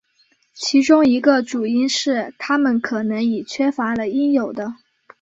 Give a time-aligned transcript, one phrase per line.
[0.55, 4.73] 其中一个主因是它们可能已缺乏了应有的。